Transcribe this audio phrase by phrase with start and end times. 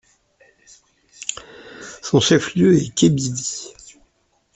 [2.01, 3.67] Son chef-lieu est Kébili.